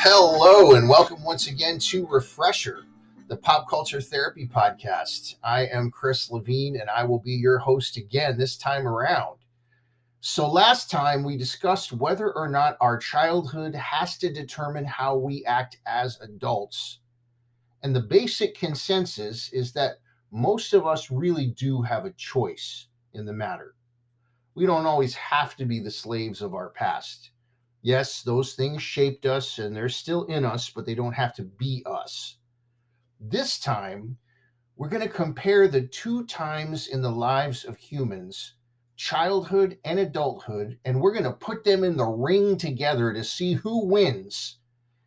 [0.00, 2.84] Hello, and welcome once again to Refresher,
[3.28, 5.36] the pop culture therapy podcast.
[5.44, 9.38] I am Chris Levine, and I will be your host again this time around.
[10.20, 15.44] So, last time we discussed whether or not our childhood has to determine how we
[15.44, 17.00] act as adults.
[17.82, 20.00] And the basic consensus is that
[20.32, 23.74] most of us really do have a choice in the matter.
[24.54, 27.30] We don't always have to be the slaves of our past
[27.82, 31.44] Yes, those things shaped us and they're still in us, but they don't have to
[31.44, 32.37] be us.
[33.20, 34.16] This time,
[34.76, 38.54] we're going to compare the two times in the lives of humans,
[38.94, 43.54] childhood and adulthood, and we're going to put them in the ring together to see
[43.54, 44.58] who wins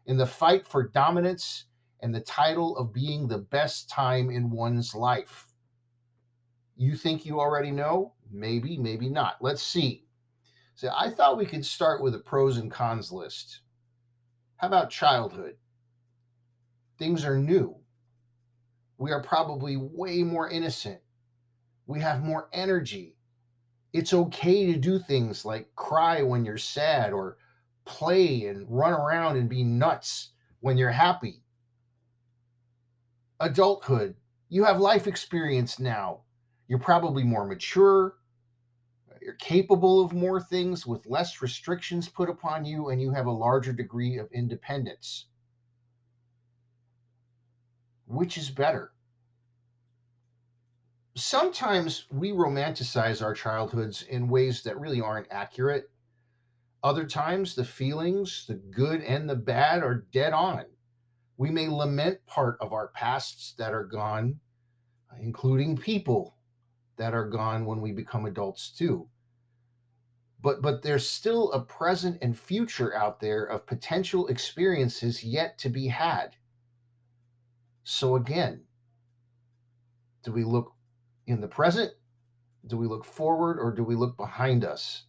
[0.08, 1.66] in the fight for dominance
[2.02, 5.48] and the title of being the best time in one's life.
[6.76, 8.14] You think you already know?
[8.30, 9.36] Maybe, maybe not.
[9.40, 10.04] Let's see.
[10.76, 13.62] So I thought we could start with a pros and cons list.
[14.58, 15.56] How about childhood?
[16.98, 17.81] Things are new.
[19.02, 21.00] We are probably way more innocent.
[21.88, 23.18] We have more energy.
[23.94, 27.38] It's okay to do things like cry when you're sad or
[27.84, 31.42] play and run around and be nuts when you're happy.
[33.40, 34.18] Adulthood,
[34.50, 36.22] you have life experience now.
[36.68, 38.18] You're probably more mature,
[39.20, 43.32] you're capable of more things with less restrictions put upon you, and you have a
[43.32, 45.26] larger degree of independence.
[48.12, 48.92] Which is better?
[51.16, 55.90] Sometimes we romanticize our childhoods in ways that really aren't accurate.
[56.84, 60.66] Other times, the feelings, the good and the bad, are dead on.
[61.38, 64.42] We may lament part of our pasts that are gone,
[65.22, 66.36] including people
[66.98, 69.08] that are gone when we become adults too
[70.42, 75.70] but but there's still a present and future out there of potential experiences yet to
[75.70, 76.36] be had
[77.84, 78.64] so again
[80.24, 80.74] do we look
[81.28, 81.92] in the present
[82.68, 85.06] do we look forward or do we look behind us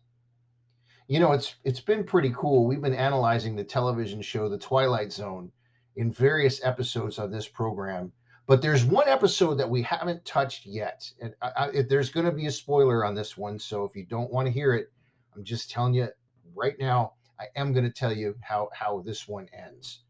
[1.08, 5.12] you know it's it's been pretty cool we've been analyzing the television show the twilight
[5.12, 5.50] zone
[5.96, 8.12] in various episodes on this program
[8.46, 12.32] but there's one episode that we haven't touched yet, and I, I, there's going to
[12.32, 13.58] be a spoiler on this one.
[13.58, 14.88] So if you don't want to hear it,
[15.34, 16.08] I'm just telling you
[16.54, 17.14] right now.
[17.40, 20.02] I am going to tell you how how this one ends.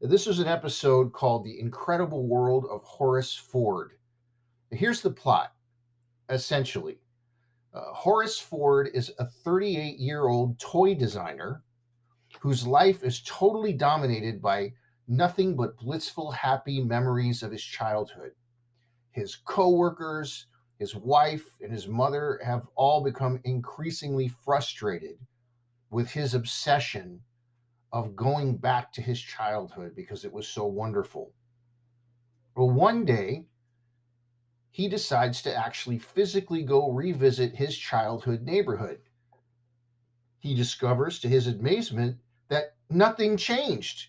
[0.00, 3.94] This was an episode called "The Incredible World of Horace Ford."
[4.70, 5.54] Here's the plot,
[6.28, 7.00] essentially.
[7.74, 11.64] Uh, Horace Ford is a 38 year old toy designer
[12.40, 14.72] whose life is totally dominated by
[15.08, 18.30] nothing but blissful, happy memories of his childhood.
[19.10, 20.46] His coworkers,
[20.78, 25.18] his wife, and his mother have all become increasingly frustrated
[25.90, 27.20] with his obsession
[27.92, 31.32] of going back to his childhood because it was so wonderful.
[32.54, 33.46] Well, one day,
[34.70, 39.00] he decides to actually physically go revisit his childhood neighborhood.
[40.38, 44.08] He discovers, to his amazement, that nothing changed.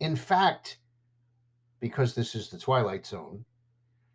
[0.00, 0.78] In fact,
[1.80, 3.44] because this is the Twilight Zone,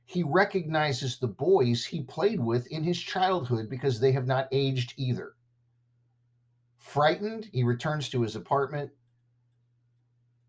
[0.06, 4.94] he recognizes the boys he played with in his childhood because they have not aged
[4.98, 5.34] either.
[6.80, 8.90] Frightened, he returns to his apartment,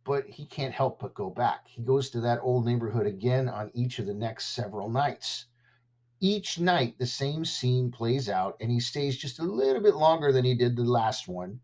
[0.04, 1.66] but he can't help but go back.
[1.66, 5.46] He goes to that old neighborhood again on each of the next several nights.
[6.20, 10.32] Each night, the same scene plays out, and he stays just a little bit longer
[10.32, 11.60] than he did the last one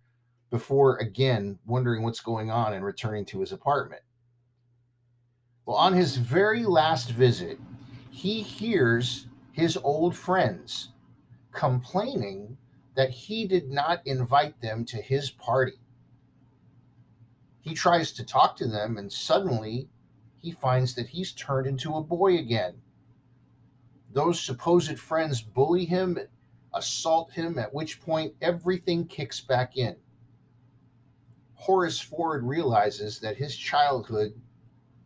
[0.50, 4.02] before again wondering what's going on and returning to his apartment.
[5.64, 7.58] Well, on his very last visit,
[8.10, 10.90] he hears his old friends
[11.52, 12.56] complaining
[12.96, 15.78] that he did not invite them to his party.
[17.60, 19.88] He tries to talk to them, and suddenly
[20.38, 22.74] he finds that he's turned into a boy again.
[24.12, 26.18] Those supposed friends bully him,
[26.72, 29.96] assault him, at which point everything kicks back in.
[31.54, 34.32] Horace Ford realizes that his childhood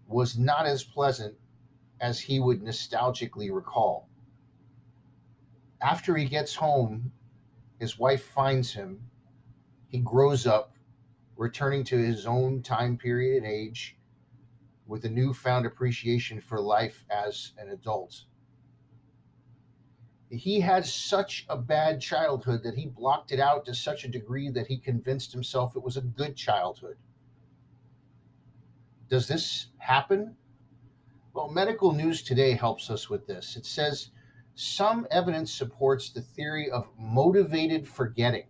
[0.06, 1.34] was not as pleasant
[2.00, 4.08] as he would nostalgically recall.
[5.80, 7.10] After he gets home,
[7.80, 9.00] his wife finds him.
[9.88, 10.76] He grows up,
[11.36, 13.96] returning to his own time period and age
[14.86, 18.24] with a newfound appreciation for life as an adult.
[20.30, 24.48] he had such a bad childhood that he blocked it out to such a degree
[24.48, 26.96] that he convinced himself it was a good childhood.
[29.08, 30.36] Does this happen?
[31.32, 33.56] Well, medical news today helps us with this.
[33.56, 34.10] It says
[34.60, 38.44] some evidence supports the theory of motivated forgetting.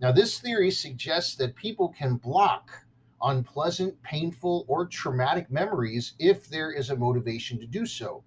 [0.00, 2.84] Now, this theory suggests that people can block
[3.22, 8.24] unpleasant, painful, or traumatic memories if there is a motivation to do so.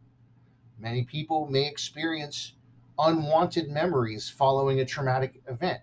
[0.80, 2.54] Many people may experience
[2.98, 5.82] unwanted memories following a traumatic event.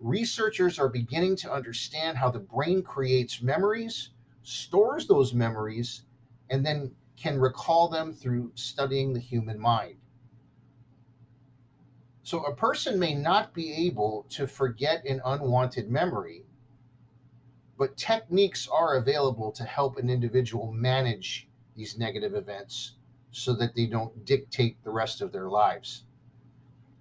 [0.00, 4.10] Researchers are beginning to understand how the brain creates memories,
[4.44, 6.02] stores those memories,
[6.50, 9.96] and then can recall them through studying the human mind.
[12.24, 16.46] So, a person may not be able to forget an unwanted memory,
[17.76, 22.92] but techniques are available to help an individual manage these negative events
[23.30, 26.04] so that they don't dictate the rest of their lives.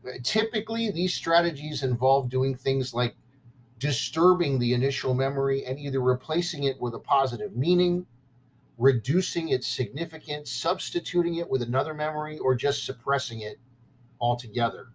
[0.05, 3.15] Uh, typically, these strategies involve doing things like
[3.79, 8.05] disturbing the initial memory and either replacing it with a positive meaning,
[8.77, 13.57] reducing its significance, substituting it with another memory, or just suppressing it
[14.19, 14.92] altogether.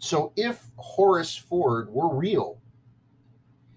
[0.00, 2.58] So, if Horace Ford were real,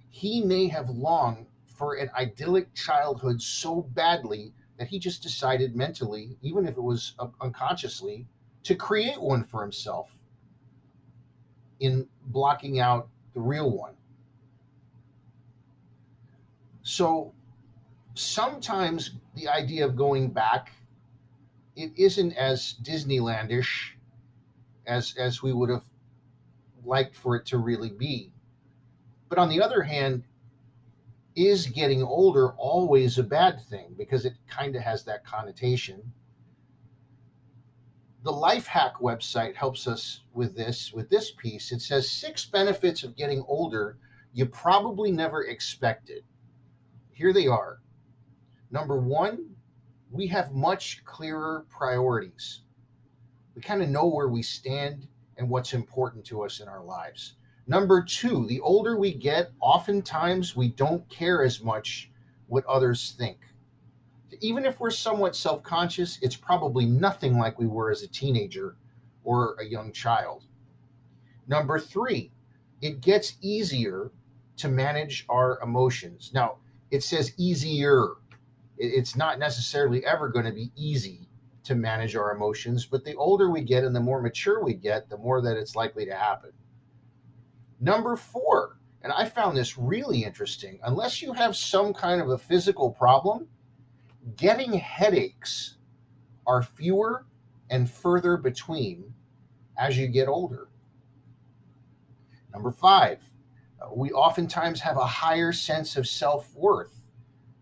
[0.09, 6.37] he may have longed for an idyllic childhood so badly that he just decided mentally,
[6.41, 8.25] even if it was unconsciously,
[8.63, 10.11] to create one for himself
[11.81, 13.93] in blocking out the real one.
[16.83, 17.33] So
[18.13, 20.71] sometimes the idea of going back
[21.75, 23.95] it isn't as Disneylandish
[24.85, 25.83] as as we would have
[26.85, 28.31] liked for it to really be.
[29.29, 30.23] But on the other hand,
[31.35, 33.95] is getting older always a bad thing?
[33.97, 36.13] Because it kind of has that connotation?
[38.23, 41.71] the Lifehack website helps us with this with this piece.
[41.71, 43.97] It says six benefits of getting older
[44.35, 46.23] you probably never expected.
[47.11, 47.81] Here they are.
[48.71, 49.49] Number one
[50.09, 52.61] we have much clearer priorities.
[53.55, 55.07] We kind of know where we stand
[55.37, 57.35] and what's important to us in our lives
[57.67, 62.11] number two the older we get oftentimes we don't care as much
[62.47, 63.37] what others think
[64.41, 68.75] even if we're somewhat self conscious, it's probably nothing like we were as a teenager
[69.23, 70.43] or a young child.
[71.47, 72.31] Number three,
[72.81, 74.11] it gets easier
[74.57, 76.31] to manage our emotions.
[76.33, 76.57] Now,
[76.91, 78.15] it says easier.
[78.77, 81.29] It's not necessarily ever going to be easy
[81.63, 85.09] to manage our emotions, but the older we get and the more mature we get,
[85.09, 86.51] the more that it's likely to happen.
[87.79, 92.37] Number four, and I found this really interesting, unless you have some kind of a
[92.37, 93.47] physical problem,
[94.37, 95.77] getting headaches
[96.47, 97.25] are fewer
[97.69, 99.13] and further between
[99.77, 100.67] as you get older.
[102.53, 103.21] Number five,
[103.81, 106.93] uh, we oftentimes have a higher sense of self worth.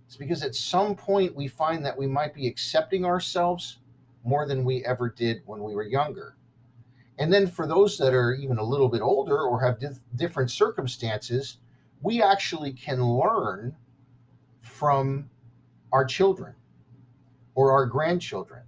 [0.06, 3.80] It's because at some point we find that we might be accepting ourselves
[4.24, 6.36] more than we ever did when we were younger.
[7.18, 10.50] And then for those that are even a little bit older or have dif- different
[10.50, 11.58] circumstances,
[12.02, 13.76] we actually can learn
[14.60, 15.30] from
[15.92, 16.56] our children
[17.54, 18.64] or our grandchildren.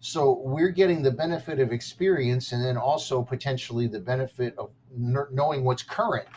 [0.00, 5.62] So we're getting the benefit of experience and then also potentially the benefit of knowing
[5.62, 6.28] what's current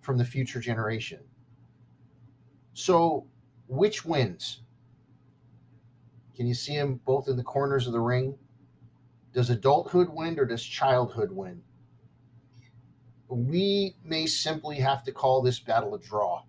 [0.00, 1.20] from the future generation.
[2.72, 3.26] So,
[3.68, 4.62] which wins?
[6.40, 8.38] Can you see them both in the corners of the ring?
[9.34, 11.60] Does adulthood win or does childhood win?
[13.28, 16.44] We may simply have to call this battle a draw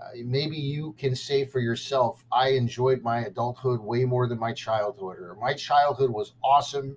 [0.00, 4.52] uh, maybe you can say for yourself, I enjoyed my adulthood way more than my
[4.52, 6.96] childhood, or my childhood was awesome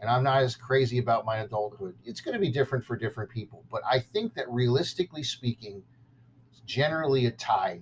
[0.00, 1.96] and I'm not as crazy about my adulthood.
[2.04, 3.64] It's going to be different for different people.
[3.70, 5.82] But I think that realistically speaking,
[6.52, 7.80] it's generally a tie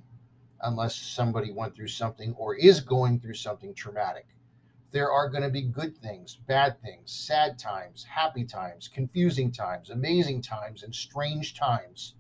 [0.63, 4.27] unless somebody went through something or is going through something traumatic.
[4.91, 9.91] There are going to be good things, bad things, sad times, happy times, confusing times,
[9.91, 12.15] amazing times, and strange times,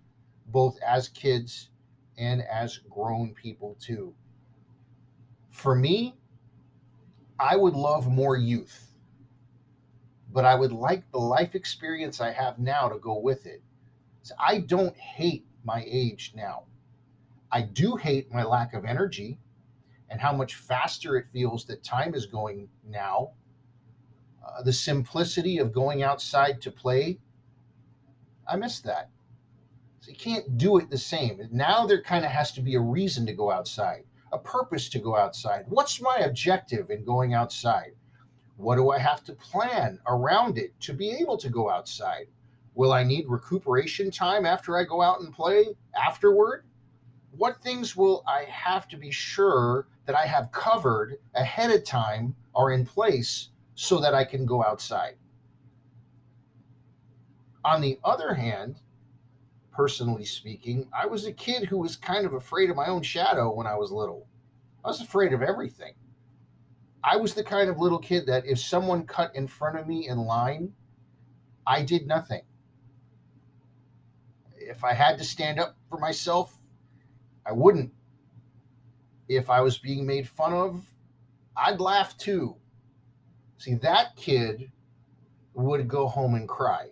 [0.46, 1.70] both as kids
[2.18, 4.14] and as grown people too.
[5.48, 6.16] For me,
[7.38, 8.92] I would love more youth,
[10.32, 13.62] but I would like the life experience I have now to go with it.
[14.22, 16.64] So I don't hate my age now.
[17.56, 19.38] I do hate my lack of energy
[20.10, 23.30] and how much faster it feels that time is going now.
[24.46, 27.18] Uh, the simplicity of going outside to play,
[28.46, 29.08] I miss that.
[30.00, 31.40] So you can't do it the same.
[31.50, 34.04] Now there kind of has to be a reason to go outside.
[34.32, 35.64] a purpose to go outside?
[35.66, 37.92] What's my objective in going outside?
[38.58, 42.26] What do I have to plan around it to be able to go outside?
[42.74, 46.66] Will I need recuperation time after I go out and play afterward?
[47.30, 52.34] What things will I have to be sure that I have covered ahead of time
[52.54, 55.16] are in place so that I can go outside?
[57.64, 58.80] On the other hand,
[59.72, 63.52] personally speaking, I was a kid who was kind of afraid of my own shadow
[63.52, 64.26] when I was little.
[64.84, 65.92] I was afraid of everything.
[67.04, 70.08] I was the kind of little kid that if someone cut in front of me
[70.08, 70.72] in line,
[71.66, 72.42] I did nothing.
[74.56, 76.56] If I had to stand up for myself,
[77.46, 77.92] I wouldn't.
[79.28, 80.84] If I was being made fun of,
[81.56, 82.56] I'd laugh too.
[83.58, 84.70] See, that kid
[85.54, 86.90] would go home and cry.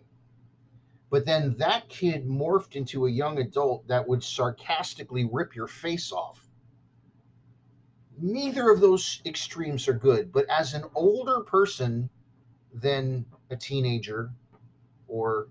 [1.11, 6.11] But then that kid morphed into a young adult that would sarcastically rip your face
[6.11, 6.49] off.
[8.21, 12.09] Neither of those extremes are good, but as an older person
[12.73, 14.33] than a teenager
[15.07, 15.49] or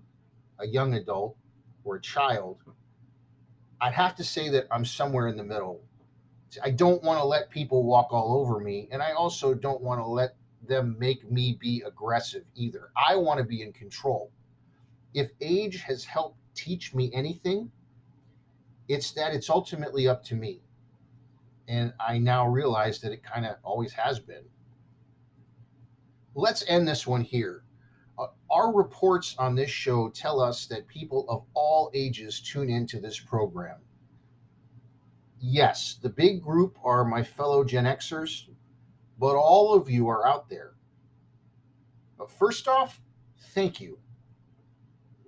[0.58, 1.36] a young adult
[1.84, 2.58] or a child,
[3.84, 5.82] I'd have to say that I'm somewhere in the middle.
[6.62, 10.00] I don't want to let people walk all over me, and I also don't want
[10.00, 10.36] to let
[10.66, 12.90] them make me be aggressive either.
[12.96, 14.32] I want to be in control
[15.14, 17.70] if age has helped teach me anything,
[18.88, 20.60] it's that it's ultimately up to me.
[21.68, 24.44] And I now realize that it kind of always has been.
[26.34, 27.62] Let's end this one here.
[28.54, 33.18] Our reports on this show tell us that people of all ages tune into this
[33.18, 33.78] program.
[35.40, 38.48] Yes, the big group are my fellow Gen Xers,
[39.18, 40.74] but all of you are out there.
[42.16, 43.02] But first off,
[43.52, 43.98] thank you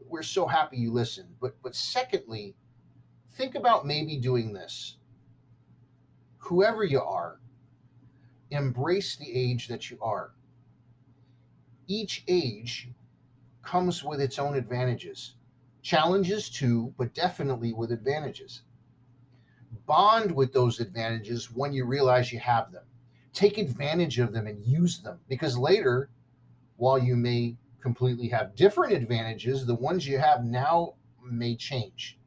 [0.09, 1.37] we're so happy you listened.
[1.41, 2.57] But but secondly,
[3.33, 4.97] think about maybe doing this.
[6.39, 7.41] Whoever you are,
[8.51, 10.33] embrace the age that you are.
[11.89, 12.89] Each age
[13.67, 15.35] comes with its own advantages,
[15.83, 18.63] challenges too, but definitely with advantages.
[19.87, 22.85] Bond with those advantages when you realize you have them.
[23.33, 26.09] Take advantage of them and use them because later,
[26.77, 32.19] while you may completely have different advantages, the ones you have now may change.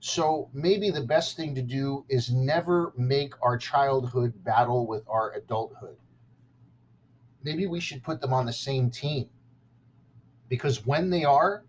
[0.00, 5.32] So maybe the best thing to do is never make our childhood battle with our
[5.32, 5.96] adulthood.
[7.42, 9.28] Maybe we should put them on the same team
[10.50, 11.64] because when they are,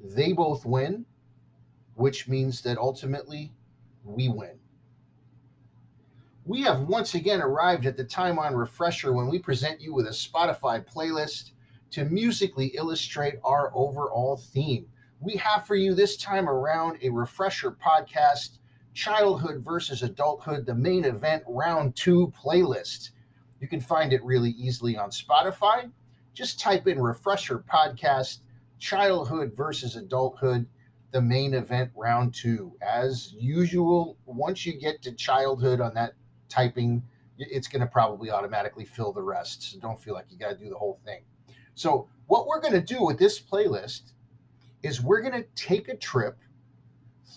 [0.00, 1.04] they both win,
[1.96, 3.52] which means that ultimately
[4.04, 4.58] we win.
[6.46, 10.06] We have once again arrived at the time on Refresher when we present you with
[10.06, 11.50] a Spotify playlist
[11.90, 14.86] to musically illustrate our overall theme.
[15.20, 18.58] We have for you this time around a refresher podcast,
[18.94, 23.10] Childhood versus Adulthood, the main event round two playlist.
[23.60, 25.90] You can find it really easily on Spotify.
[26.34, 28.38] Just type in refresher podcast,
[28.78, 30.66] Childhood versus Adulthood,
[31.10, 32.72] the main event round two.
[32.80, 36.12] As usual, once you get to childhood on that
[36.48, 37.02] typing,
[37.38, 39.72] it's going to probably automatically fill the rest.
[39.72, 41.22] So don't feel like you got to do the whole thing.
[41.74, 44.12] So, what we're going to do with this playlist
[44.82, 46.36] is we're going to take a trip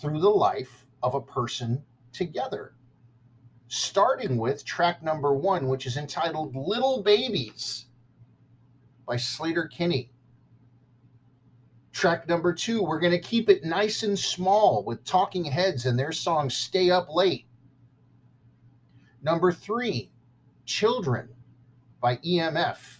[0.01, 2.73] through the life of a person together,
[3.67, 7.85] starting with track number one, which is entitled Little Babies
[9.11, 10.09] by Sleater-Kinney.
[11.91, 15.99] Track number two, we're going to keep it nice and small with Talking Heads and
[15.99, 17.45] their song Stay Up Late.
[19.21, 20.11] Number three,
[20.63, 21.27] Children
[21.99, 22.99] by EMF.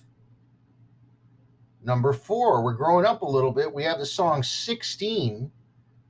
[1.82, 3.74] Number four, we're growing up a little bit.
[3.74, 5.50] We have the song 16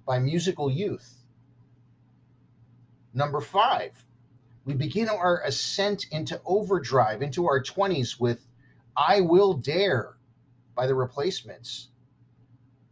[0.07, 1.17] by Musical Youth.
[3.13, 4.03] Number five,
[4.65, 8.47] we begin our ascent into overdrive, into our 20s with
[8.95, 10.17] I Will Dare
[10.75, 11.89] by the replacements.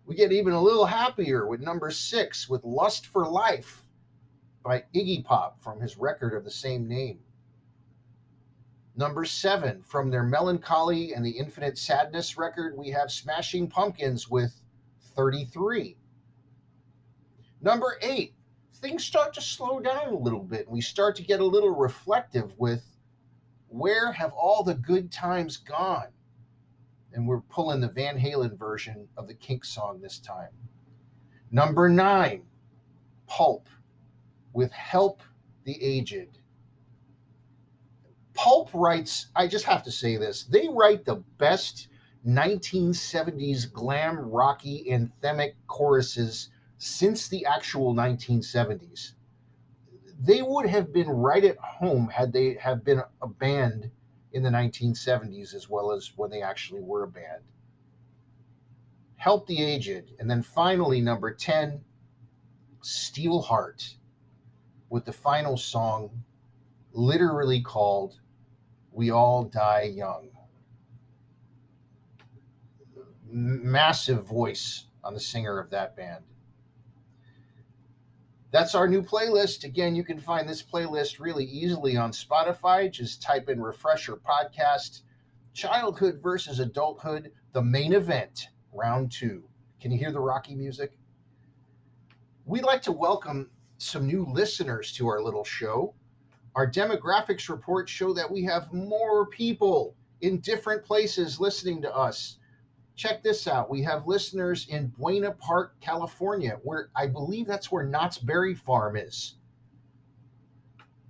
[0.06, 3.84] We get even a little happier with number six with Lust for Life
[4.64, 7.20] by Iggy Pop from his record of the same name.
[8.96, 14.30] Number seven, from their Mellon Collie and the Infinite Sadness record, we have Smashing Pumpkins
[14.30, 14.60] with
[15.16, 15.96] 33.
[17.62, 18.34] Number eight,
[18.76, 20.66] things start to slow down a little bit.
[20.66, 22.84] And we start to get a little reflective with
[23.70, 26.08] where have all the good times gone?
[27.14, 30.50] And we're pulling the Van Halen version of the Kink song this time.
[31.52, 32.44] Number nine,
[33.28, 33.68] Pulp
[34.54, 35.22] with Help
[35.64, 36.40] the Aged.
[38.34, 41.90] Pulp writes, I just have to say this, they write the best
[42.28, 49.14] 1970s glam rocky anthemic choruses since the actual 1970s.
[50.20, 53.90] They would have been right at home had they have been a band
[54.34, 57.44] in the 1970s as well as when they actually were a band.
[59.16, 60.14] Help the Aged.
[60.20, 61.82] And then finally, number 10,
[62.82, 63.96] Steelheart,
[64.90, 66.24] with the final song
[66.92, 68.20] literally called
[68.92, 70.30] We All Die Young.
[73.32, 76.24] Massive voice on the singer of that band.
[78.52, 79.64] That's our new playlist.
[79.64, 82.92] Again, you can find this playlist really easily on Spotify.
[82.92, 85.02] Just type in Refresher Podcast,
[85.54, 89.44] Childhood versus Adulthood, the main event, round two.
[89.80, 90.94] Can you hear the Rocky music?
[92.46, 95.94] We'd like to welcome some new listeners to our little show.
[96.56, 102.39] Our demographics reports show that we have more people in different places listening to us
[103.00, 103.70] check this out.
[103.70, 108.98] We have listeners in Buena Park, California, where I believe that's where Knott's Berry Farm
[108.98, 109.36] is.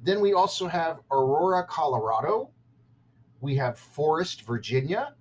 [0.03, 2.51] Then we also have Aurora, Colorado.
[3.41, 5.15] We have Forest, Virginia,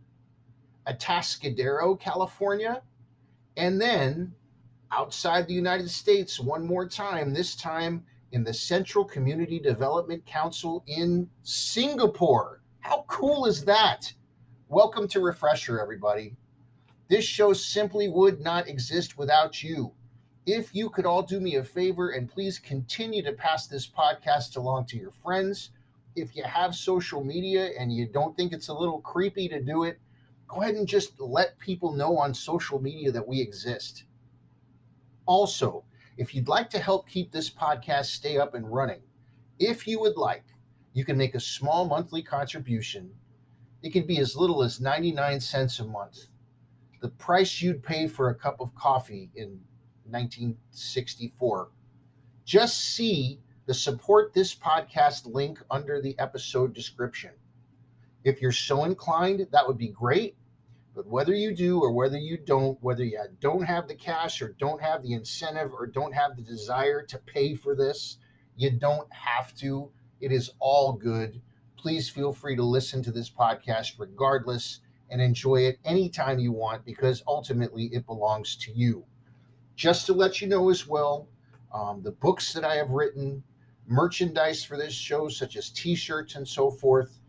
[0.86, 2.82] Atascadero, California,
[3.56, 4.34] and then
[4.92, 10.84] outside the United States one more time, this time in the Central Community Development Council
[10.86, 12.60] in Singapore.
[12.80, 14.12] How cool is that?
[14.68, 16.36] Welcome to Refresher, everybody.
[17.08, 19.94] This show simply would not exist without you.
[20.44, 24.58] If you could all do me a favor and please continue to pass this podcast
[24.58, 25.70] along to your friends.
[26.16, 29.84] If you have social media and you don't think it's a little creepy to do
[29.84, 29.98] it,
[30.48, 34.04] go ahead and just let people know on social media that we exist.
[35.24, 35.84] Also,
[36.18, 39.00] if you'd like to help keep this podcast stay up and running,
[39.58, 40.44] if you would like,
[40.92, 43.10] you can make a small monthly contribution.
[43.82, 46.26] It can be as little as 99 cents a month
[47.00, 49.60] the price you'd pay for a cup of coffee in
[50.10, 51.70] 1964.
[52.44, 57.30] Just see the support this podcast link under the episode description.
[58.24, 60.36] If you're so inclined, that would be great.
[60.94, 64.56] But whether you do or whether you don't, whether you don't have the cash or
[64.58, 68.18] don't have the incentive or don't have the desire to pay for this,
[68.56, 69.90] you don't have to.
[70.20, 71.40] It is all good.
[71.76, 76.84] Please feel free to listen to this podcast regardless and enjoy it anytime you want
[76.84, 79.04] because ultimately it belongs to you.
[79.76, 81.28] Just to let you know as well,
[81.72, 83.42] um, the books that I have written,
[83.86, 87.20] merchandise for this show, such as t shirts and so forth,